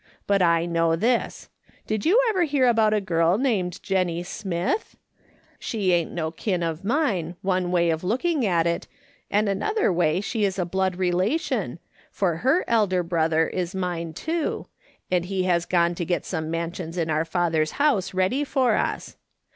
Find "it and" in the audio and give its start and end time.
8.65-9.47